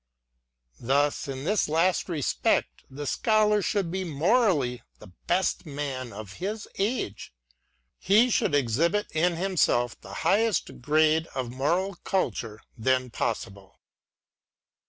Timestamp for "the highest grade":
10.01-11.27